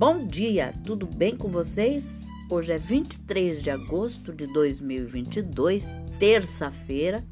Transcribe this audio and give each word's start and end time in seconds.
Bom 0.00 0.26
dia, 0.26 0.72
tudo 0.82 1.04
bem 1.04 1.36
com 1.36 1.50
vocês? 1.50 2.26
Hoje 2.48 2.72
é 2.72 2.78
23 2.78 3.62
de 3.62 3.68
agosto 3.68 4.32
de 4.32 4.46
2022, 4.46 5.94
terça-feira. 6.18 7.22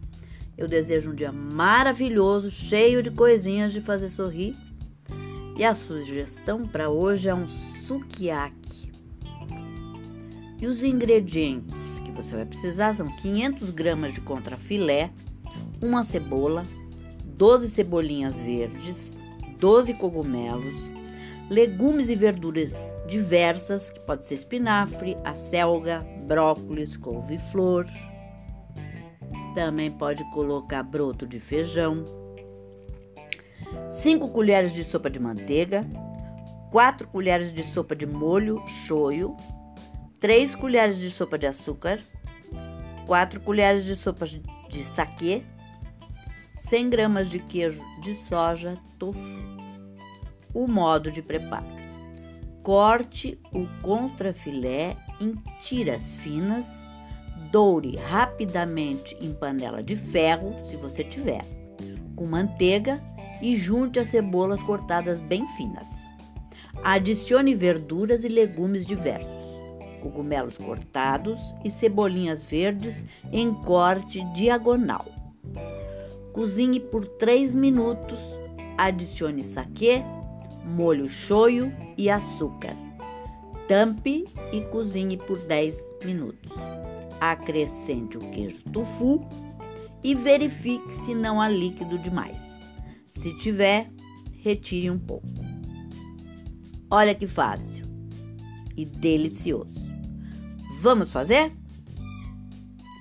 Eu 0.55 0.69
desejo 0.69 1.11
um 1.11 1.15
dia 1.15 1.33
maravilhoso, 1.33 2.51
cheio 2.51 3.03
de 3.03 3.11
coisinhas 3.11 3.73
de 3.73 3.81
fazer 3.81 4.11
sorrir. 4.11 4.55
E 5.57 5.65
a 5.65 5.73
sugestão 5.73 6.61
para 6.61 6.91
hoje 6.91 7.31
é 7.31 7.35
um 7.35 7.49
sukiyaki. 7.49 8.93
E 10.61 10.67
os 10.67 10.83
ingredientes 10.83 11.99
que 12.01 12.13
você 12.13 12.37
vai 12.37 12.45
precisar 12.45 12.95
são 12.95 13.07
500 13.07 13.71
gramas 13.71 14.13
de 14.13 14.21
contrafilé, 14.21 15.11
uma 15.81 16.05
cebola, 16.05 16.65
12 17.25 17.71
cebolinhas 17.71 18.39
verdes, 18.39 19.15
12 19.59 19.95
cogumelos, 19.95 20.98
legumes 21.51 22.09
e 22.09 22.15
verduras 22.15 22.77
diversas, 23.07 23.91
que 23.91 24.01
pode 24.01 24.27
ser 24.27 24.35
espinafre, 24.35 25.17
acelga, 25.25 26.01
brócolis, 26.27 26.97
couve-flor. 26.97 27.87
Também 29.55 29.91
pode 29.91 30.23
colocar 30.33 30.83
broto 30.83 31.27
de 31.27 31.41
feijão. 31.41 32.05
5 33.91 34.29
colheres 34.29 34.73
de 34.73 34.85
sopa 34.85 35.11
de 35.11 35.19
manteiga, 35.19 35.87
4 36.71 37.09
colheres 37.09 37.53
de 37.53 37.65
sopa 37.65 37.97
de 37.97 38.07
molho 38.07 38.63
shoyu, 38.67 39.37
3 40.21 40.55
colheres 40.55 40.99
de 40.99 41.11
sopa 41.11 41.39
de 41.39 41.47
açúcar, 41.47 41.99
4 43.07 43.41
colheres 43.41 43.85
de 43.85 43.97
sopa 43.97 44.27
de 44.27 44.85
saquê, 44.85 45.43
100 46.55 46.91
gramas 46.91 47.29
de 47.29 47.39
queijo 47.39 47.83
de 48.03 48.15
soja 48.15 48.75
tofu. 48.99 49.58
O 50.55 50.67
modo 50.67 51.11
de 51.11 51.23
preparo: 51.23 51.67
corte 52.63 53.41
o 53.53 53.67
contrafilé 53.83 54.97
em 55.21 55.35
tiras 55.61 56.17
finas, 56.17 56.67
doure 57.51 57.97
rapidamente 57.97 59.17
em 59.21 59.33
panela 59.33 59.83
de 59.83 59.97
ferro, 59.97 60.55
se 60.67 60.77
você 60.77 61.05
tiver, 61.05 61.45
com 62.15 62.27
manteiga 62.27 63.01
e 63.41 63.57
junte 63.57 63.99
as 63.99 64.09
cebolas 64.09 64.63
cortadas 64.63 65.21
bem 65.21 65.47
finas. 65.57 65.87
Adicione 66.83 67.55
verduras 67.55 68.25
e 68.25 68.29
legumes 68.29 68.87
diversos, 68.87 69.29
cogumelos 70.03 70.57
cortados 70.57 71.39
e 71.65 71.71
cebolinhas 71.71 72.45
verdes 72.45 73.05
em 73.33 73.53
corte 73.53 74.25
diagonal. 74.33 75.05
Cozinhe 76.33 76.79
por 76.79 77.05
3 77.05 77.55
minutos. 77.55 78.21
Adicione 78.77 79.43
saquê 79.43 80.05
molho 80.65 81.09
shoyu 81.09 81.73
e 81.97 82.11
açúcar. 82.11 82.77
Tampe 83.67 84.25
e 84.53 84.61
cozinhe 84.67 85.17
por 85.17 85.39
10 85.41 85.77
minutos. 86.05 86.53
Acrescente 87.21 88.17
o 88.17 88.21
queijo 88.21 88.63
tofu 88.73 89.27
e 90.03 90.15
verifique 90.15 90.91
se 91.05 91.15
não 91.15 91.41
há 91.41 91.49
líquido 91.49 91.99
demais. 91.99 92.41
Se 93.11 93.37
tiver, 93.39 93.91
retire 94.43 94.91
um 94.91 94.99
pouco. 94.99 95.27
Olha 96.91 97.15
que 97.15 97.27
fácil 97.27 97.85
e 98.77 98.85
delicioso. 98.85 99.85
Vamos 100.81 101.11
fazer? 101.11 101.53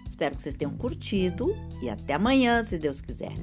Espero 0.10 0.36
que 0.36 0.42
vocês 0.42 0.56
tenham 0.56 0.74
curtido 0.74 1.56
e 1.82 1.90
até 1.90 2.16
amanhã, 2.16 2.64
se 2.64 2.78
Deus 2.78 3.00
quiser. 3.00 3.34